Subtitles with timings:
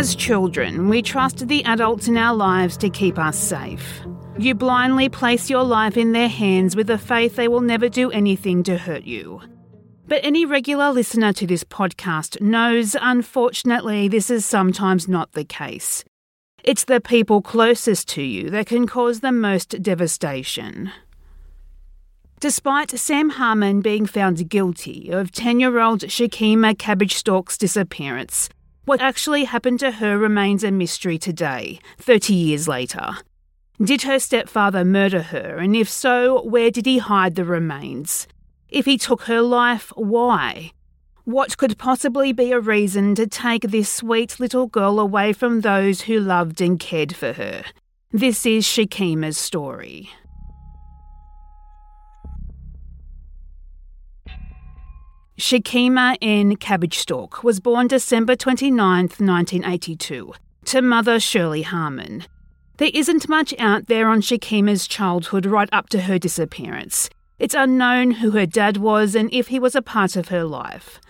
[0.00, 4.00] As children, we trust the adults in our lives to keep us safe.
[4.38, 8.10] You blindly place your life in their hands with the faith they will never do
[8.10, 9.42] anything to hurt you.
[10.08, 16.02] But any regular listener to this podcast knows, unfortunately, this is sometimes not the case.
[16.64, 20.92] It's the people closest to you that can cause the most devastation.
[22.40, 28.48] Despite Sam Harmon being found guilty of 10 year old Shakeima Cabbage Stalk's disappearance,
[28.90, 33.18] what actually happened to her remains a mystery today, 30 years later.
[33.80, 38.26] Did her stepfather murder her, and if so, where did he hide the remains?
[38.68, 40.72] If he took her life, why?
[41.22, 46.00] What could possibly be a reason to take this sweet little girl away from those
[46.00, 47.62] who loved and cared for her?
[48.10, 50.10] This is Shakeima's story.
[55.40, 56.56] Shakeima N.
[56.56, 60.34] Cabbagestalk was born December 29, 1982,
[60.66, 62.26] to mother Shirley Harmon.
[62.76, 67.08] There isn't much out there on Shakeima's childhood right up to her disappearance.
[67.38, 71.00] It's unknown who her dad was and if he was a part of her life.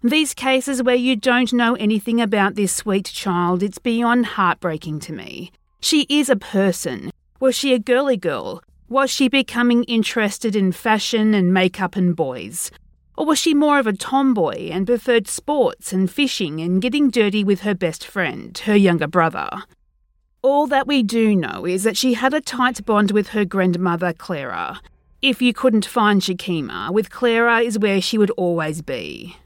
[0.00, 5.12] These cases where you don't know anything about this sweet child, it's beyond heartbreaking to
[5.12, 5.50] me.
[5.80, 7.10] She is a person.
[7.40, 8.62] Was she a girly girl?
[8.88, 12.70] Was she becoming interested in fashion and makeup and boys?
[13.16, 17.44] Or was she more of a tomboy and preferred sports and fishing and getting dirty
[17.44, 19.48] with her best friend, her younger brother?
[20.42, 24.12] All that we do know is that she had a tight bond with her grandmother,
[24.12, 24.80] Clara,
[25.20, 29.36] if you couldn't find Shakeima, with Clara is where she would always be.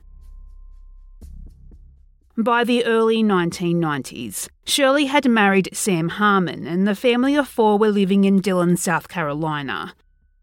[2.38, 7.90] By the early 1990s, Shirley had married Sam Harmon, and the family of four were
[7.90, 9.94] living in Dillon, South Carolina.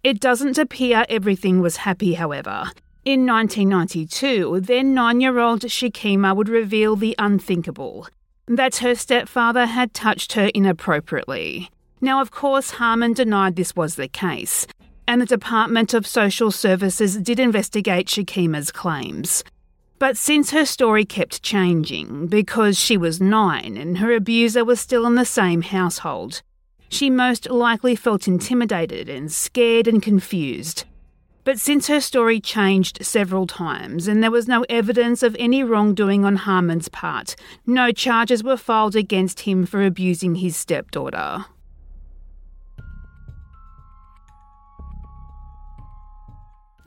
[0.03, 2.71] It doesn't appear everything was happy, however.
[3.05, 8.07] In 1992, then nine year old Shakeima would reveal the unthinkable
[8.47, 11.69] that her stepfather had touched her inappropriately.
[11.99, 14.65] Now, of course, Harmon denied this was the case,
[15.05, 19.43] and the Department of Social Services did investigate Shakeima's claims.
[19.99, 25.05] But since her story kept changing, because she was nine and her abuser was still
[25.05, 26.41] in the same household,
[26.87, 30.85] she most likely felt intimidated and scared and confused.
[31.43, 36.23] But since her story changed several times and there was no evidence of any wrongdoing
[36.23, 41.45] on Harmon's part, no charges were filed against him for abusing his stepdaughter.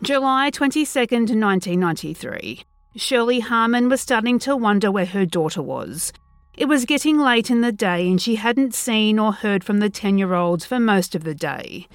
[0.02, 2.62] July 22, 1993.
[2.96, 6.12] Shirley Harmon was starting to wonder where her daughter was.
[6.56, 9.90] It was getting late in the day and she hadn't seen or heard from the
[9.90, 11.88] 10 year olds for most of the day.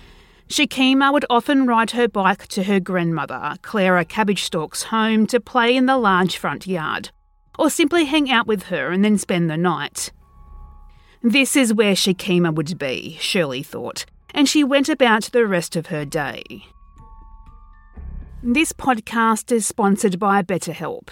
[0.51, 5.85] Shakeima would often ride her bike to her grandmother, Clara Cabbagestalk's home, to play in
[5.85, 7.09] the large front yard,
[7.57, 10.11] or simply hang out with her and then spend the night.
[11.23, 15.85] This is where Shakeima would be, Shirley thought, and she went about the rest of
[15.85, 16.43] her day.
[18.43, 21.07] This podcast is sponsored by BetterHelp.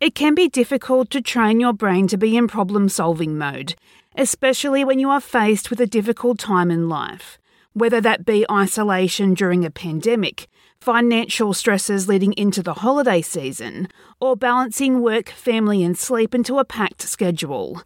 [0.00, 3.74] It can be difficult to train your brain to be in problem solving mode,
[4.14, 7.40] especially when you are faced with a difficult time in life,
[7.76, 10.48] whether that be isolation during a pandemic,
[10.80, 13.86] financial stresses leading into the holiday season,
[14.18, 17.82] or balancing work, family, and sleep into a packed schedule.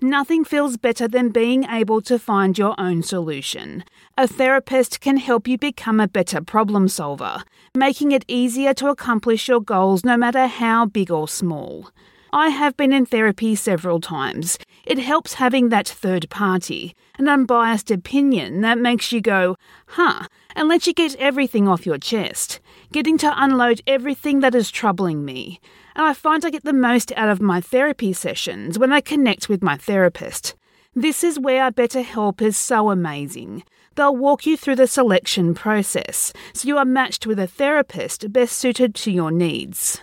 [0.00, 3.84] Nothing feels better than being able to find your own solution.
[4.16, 7.44] A therapist can help you become a better problem solver,
[7.76, 11.90] making it easier to accomplish your goals no matter how big or small.
[12.34, 14.58] I have been in therapy several times.
[14.84, 19.56] It helps having that third party, an unbiased opinion that makes you go,
[19.86, 24.70] huh, and lets you get everything off your chest, getting to unload everything that is
[24.70, 25.60] troubling me
[25.96, 29.48] and I find I get the most out of my therapy sessions when I connect
[29.48, 30.54] with my therapist.
[30.94, 33.64] This is where BetterHelp is so amazing.
[33.94, 38.58] They'll walk you through the selection process so you are matched with a therapist best
[38.58, 40.00] suited to your needs.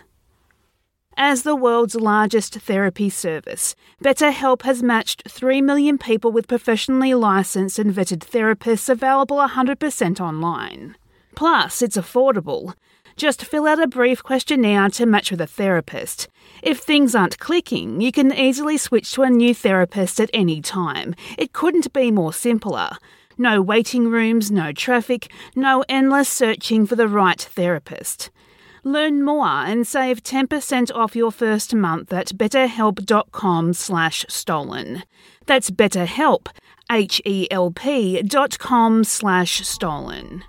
[1.18, 7.78] As the world's largest therapy service, BetterHelp has matched 3 million people with professionally licensed
[7.78, 10.96] and vetted therapists available 100% online.
[11.36, 12.74] Plus, it's affordable.
[13.18, 16.28] Just fill out a brief questionnaire to match with a therapist.
[16.64, 21.14] If things aren't clicking, you can easily switch to a new therapist at any time.
[21.38, 22.92] It couldn't be more simpler.
[23.38, 28.30] No waiting rooms, no traffic, no endless searching for the right therapist.
[28.84, 35.04] Learn more and save 10% off your first month at betterhelp.com slash stolen.
[35.46, 36.48] That's betterhelp,
[36.92, 40.44] H-E-L-P dot com slash stolen.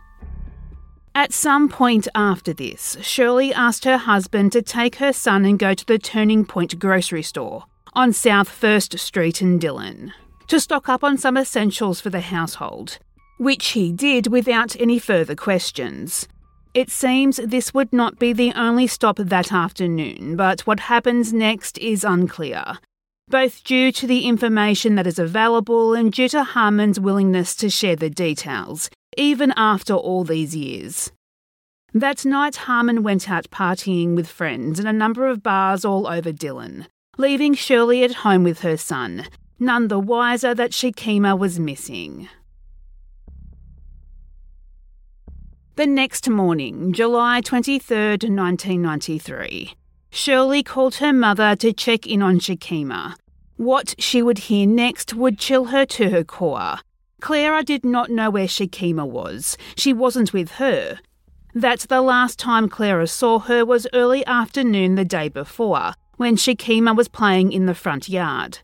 [1.15, 5.75] At some point after this, Shirley asked her husband to take her son and go
[5.75, 10.15] to the Turning Point grocery store, on South First Street in Dillon
[10.53, 12.99] to stock up on some essentials for the household,
[13.39, 16.29] which he did without any further questions.
[16.75, 21.77] It seems this would not be the only stop that afternoon, but what happens next
[21.79, 22.79] is unclear,
[23.29, 27.97] both due to the information that is available and due to Harmon's willingness to share
[27.97, 28.89] the details,
[29.19, 31.13] even after all these years.
[31.93, 36.33] That night, Harmon went out partying with friends in a number of bars all over
[36.33, 36.87] Dillon,
[37.19, 39.27] leaving Shirley at home with her son,
[39.59, 42.31] none the wiser that Shakeima was missing.
[45.75, 49.75] The next morning, July 23, 1993,
[50.11, 53.15] Shirley called her mother to check in on Shakeima.
[53.57, 56.81] What she would hear next would chill her to her core.
[57.23, 59.57] Clara did not know where Shakeima was.
[59.75, 60.99] She wasn't with her.
[61.55, 66.95] That the last time Clara saw her was early afternoon the day before, when Shakeima
[66.95, 68.59] was playing in the front yard.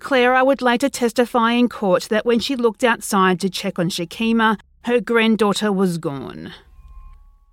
[0.00, 4.58] Clara would later testify in court that when she looked outside to check on Shakeima,
[4.84, 6.52] her granddaughter was gone.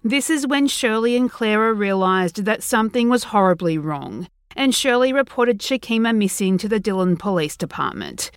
[0.03, 5.59] This is when Shirley and Clara realised that something was horribly wrong, and Shirley reported
[5.59, 8.31] Shakeima missing to the Dillon Police Department.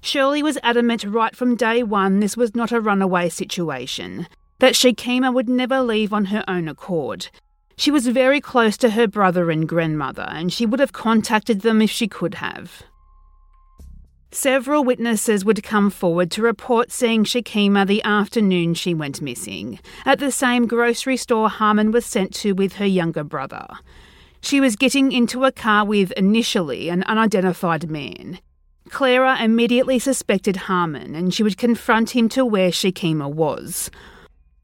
[0.00, 4.26] Shirley was adamant right from day one this was not a runaway situation,
[4.58, 7.28] that Shakeima would never leave on her own accord.
[7.76, 11.80] She was very close to her brother and grandmother, and she would have contacted them
[11.80, 12.82] if she could have.
[14.34, 20.20] Several witnesses would come forward to report seeing Shakeima the afternoon she went missing, at
[20.20, 23.66] the same grocery store Harmon was sent to with her younger brother.
[24.40, 28.38] She was getting into a car with, initially, an unidentified man.
[28.88, 33.90] Clara immediately suspected Harmon and she would confront him to where Shakeima was.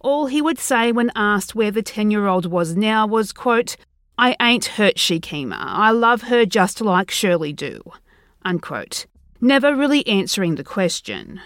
[0.01, 3.77] All he would say when asked where the 10 year old was now was, quote,
[4.17, 5.59] I ain't hurt Shakeima.
[5.59, 7.83] I love her just like Shirley do.
[8.47, 9.05] Unquote
[9.41, 11.41] never really answering the question.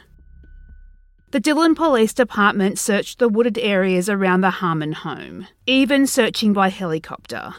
[1.30, 6.68] The Dillon Police Department searched the wooded areas around the Harmon home, even searching by
[6.68, 7.54] helicopter.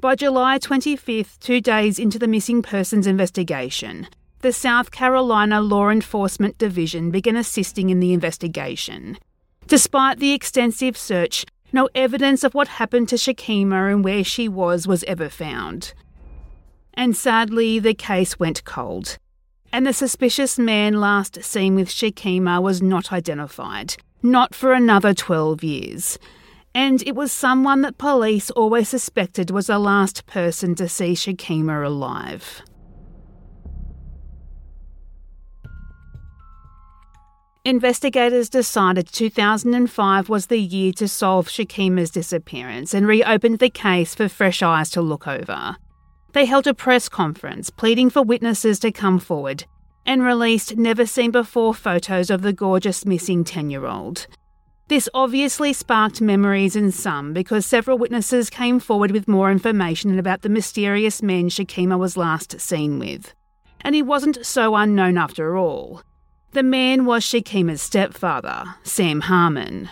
[0.00, 4.08] By July 25th, two days into the missing persons investigation,
[4.40, 9.18] the South Carolina Law Enforcement Division began assisting in the investigation.
[9.66, 14.86] Despite the extensive search, no evidence of what happened to Shakeima and where she was
[14.86, 15.92] was ever found.
[16.94, 19.18] And sadly, the case went cold
[19.72, 25.62] and the suspicious man last seen with Shakeima was not identified, not for another 12
[25.62, 26.18] years.
[26.74, 31.84] And it was someone that police always suspected was the last person to see Shakeima
[31.84, 32.62] alive.
[37.64, 44.28] Investigators decided 2005 was the year to solve Shakeima's disappearance and reopened the case for
[44.28, 45.76] fresh eyes to look over.
[46.32, 49.64] They held a press conference pleading for witnesses to come forward
[50.04, 54.26] and released never seen before photos of the gorgeous missing 10 year old.
[54.88, 60.40] This obviously sparked memories in some because several witnesses came forward with more information about
[60.40, 63.34] the mysterious man Shakeima was last seen with.
[63.82, 66.02] And he wasn't so unknown after all.
[66.52, 69.90] The man was Shakeima's stepfather, Sam Harmon.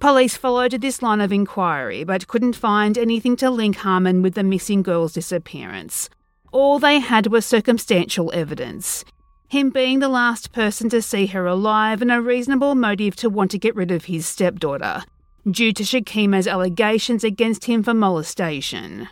[0.00, 4.42] Police followed this line of inquiry but couldn't find anything to link Harmon with the
[4.42, 6.08] missing girl's disappearance.
[6.52, 9.04] All they had was circumstantial evidence
[9.48, 13.50] him being the last person to see her alive and a reasonable motive to want
[13.50, 15.02] to get rid of his stepdaughter,
[15.50, 19.08] due to Shakeima's allegations against him for molestation.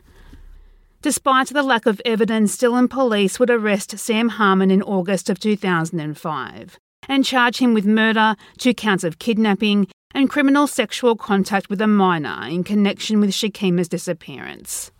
[1.01, 6.79] Despite the lack of evidence, Dillon police would arrest Sam Harmon in August of 2005
[7.09, 11.87] and charge him with murder, two counts of kidnapping, and criminal sexual contact with a
[11.87, 14.91] minor in connection with Shakeima's disappearance.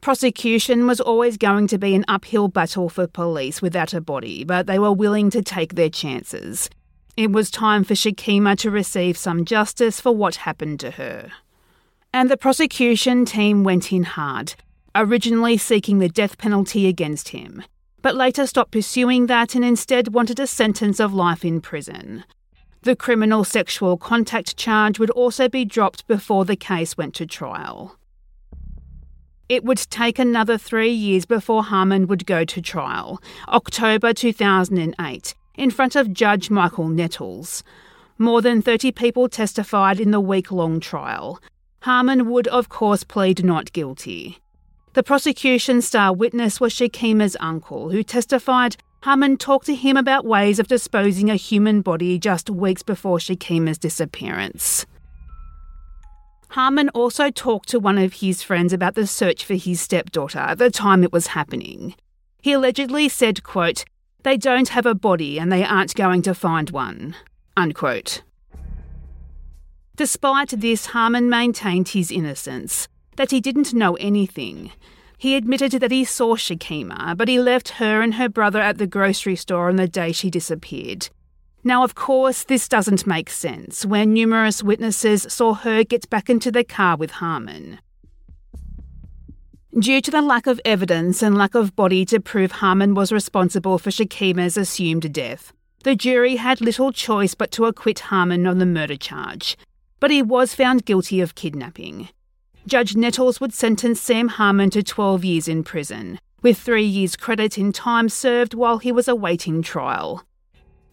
[0.00, 4.68] Prosecution was always going to be an uphill battle for police without a body, but
[4.68, 6.70] they were willing to take their chances.
[7.16, 11.32] It was time for Shakeima to receive some justice for what happened to her.
[12.14, 14.54] And the prosecution team went in hard,
[14.94, 17.64] originally seeking the death penalty against him,
[18.02, 22.22] but later stopped pursuing that and instead wanted a sentence of life in prison.
[22.86, 27.98] The criminal sexual contact charge would also be dropped before the case went to trial.
[29.48, 35.70] It would take another three years before Harmon would go to trial, October 2008, in
[35.72, 37.64] front of Judge Michael Nettles.
[38.18, 41.42] More than 30 people testified in the week long trial.
[41.80, 44.38] Harmon would, of course, plead not guilty.
[44.92, 50.58] The prosecution's star witness was Shakeima's uncle, who testified Harmon talked to him about ways
[50.58, 54.84] of disposing a human body just weeks before Shakeima's disappearance.
[56.48, 60.58] Harmon also talked to one of his friends about the search for his stepdaughter at
[60.58, 61.94] the time it was happening.
[62.42, 63.84] He allegedly said, quote,
[64.24, 67.14] they don't have a body and they aren't going to find one.
[67.56, 68.24] Unquote.
[69.94, 74.72] Despite this, Harmon maintained his innocence, that he didn't know anything.
[75.18, 78.86] He admitted that he saw Shakeima, but he left her and her brother at the
[78.86, 81.08] grocery store on the day she disappeared.
[81.64, 86.52] Now, of course, this doesn't make sense when numerous witnesses saw her get back into
[86.52, 87.80] the car with Harmon.
[89.78, 93.78] Due to the lack of evidence and lack of body to prove Harmon was responsible
[93.78, 98.66] for Shakeima's assumed death, the jury had little choice but to acquit Harmon on the
[98.66, 99.56] murder charge.
[99.98, 102.10] But he was found guilty of kidnapping.
[102.66, 107.56] Judge Nettles would sentence Sam Harmon to 12 years in prison, with three years credit
[107.58, 110.24] in time served while he was awaiting trial.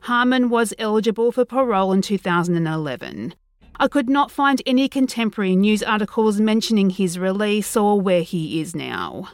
[0.01, 3.34] Harmon was eligible for parole in 2011,
[3.80, 8.75] I could not find any contemporary news articles mentioning his release or where he is
[8.75, 9.30] now.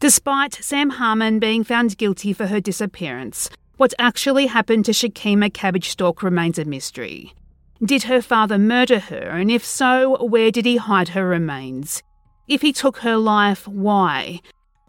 [0.00, 5.88] Despite Sam Harmon being found guilty for her disappearance, what actually happened to Shakeima Cabbage
[5.90, 7.32] Stalk remains a mystery.
[7.80, 12.02] Did her father murder her, and if so, where did he hide her remains?
[12.48, 14.40] If he took her life, why?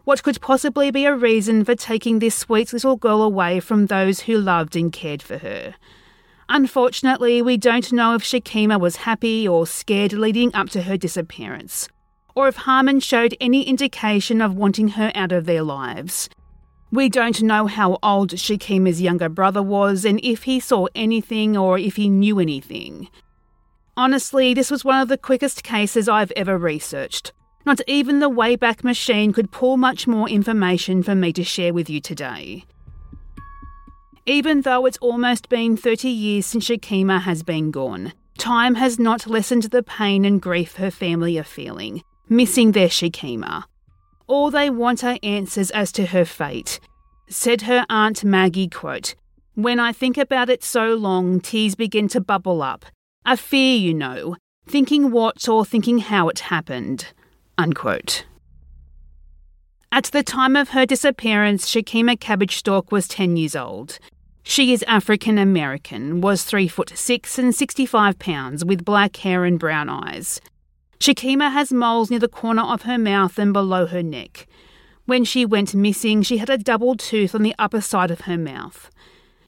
[0.02, 4.20] What could possibly be a reason for taking this sweet little girl away from those
[4.20, 5.76] who loved and cared for her?
[6.48, 11.88] Unfortunately, we don't know if Shakeima was happy or scared leading up to her disappearance,
[12.34, 16.28] or if Harmon showed any indication of wanting her out of their lives.
[16.92, 21.78] We don't know how old Shakeima's younger brother was and if he saw anything or
[21.78, 23.08] if he knew anything.
[23.96, 27.32] Honestly, this was one of the quickest cases I've ever researched.
[27.64, 31.88] Not even the Wayback Machine could pull much more information for me to share with
[31.88, 32.64] you today.
[34.26, 39.28] Even though it's almost been 30 years since Shakeima has been gone, time has not
[39.28, 43.64] lessened the pain and grief her family are feeling, missing their Shakeima.
[44.30, 46.78] All they want are answers as to her fate.
[47.28, 49.16] Said her aunt Maggie, quote,
[49.54, 52.86] When I think about it so long, tears begin to bubble up.
[53.26, 54.36] A fear, you know,
[54.68, 57.08] thinking what or thinking how it happened.
[57.58, 58.24] Unquote.
[59.90, 63.98] At the time of her disappearance, Shakeima Cabbage Stalk was 10 years old.
[64.44, 69.58] She is African American, was 3 foot 6 and 65 pounds, with black hair and
[69.58, 70.40] brown eyes.
[71.00, 74.46] Shakeima has moles near the corner of her mouth and below her neck.
[75.06, 78.36] When she went missing, she had a double tooth on the upper side of her
[78.36, 78.90] mouth.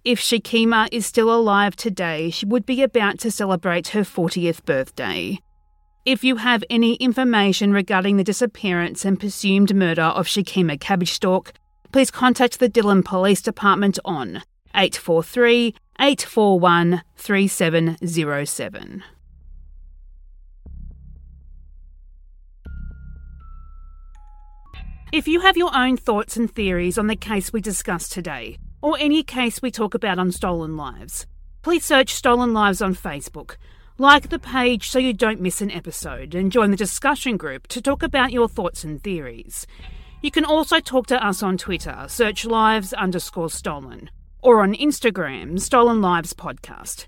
[0.03, 5.41] If Shakeima is still alive today, she would be about to celebrate her 40th birthday.
[6.07, 11.53] If you have any information regarding the disappearance and presumed murder of Shakeima Cabbage Stalk,
[11.93, 14.43] please contact the Dillon Police Department on
[14.75, 19.05] 843 841 3707.
[25.13, 28.97] If you have your own thoughts and theories on the case we discussed today, or
[28.99, 31.27] any case we talk about on Stolen Lives,
[31.61, 33.57] please search Stolen Lives on Facebook
[33.99, 37.83] like the page so you don't miss an episode and join the discussion group to
[37.83, 39.67] talk about your thoughts and theories.
[40.23, 44.09] You can also talk to us on Twitter, search lives underscore stolen,
[44.41, 47.07] or on Instagram, Stolen Lives Podcast.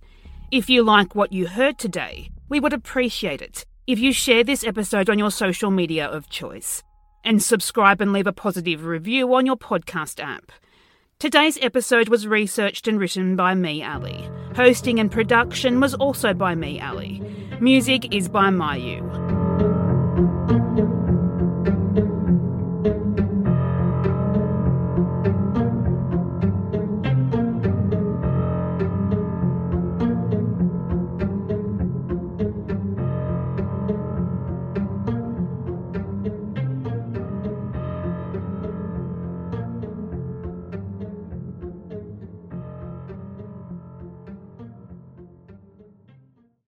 [0.51, 4.63] If you like what you heard today, we would appreciate it if you share this
[4.63, 6.83] episode on your social media of choice
[7.25, 10.53] and subscribe and leave a positive review on your podcast app.
[11.19, 14.29] Today's episode was researched and written by me, Ali.
[14.57, 17.23] Hosting and production was also by me, Ali.
[17.61, 19.44] Music is by Myuu.